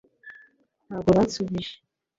ntabwo 0.87 1.09
basubije 1.17 1.73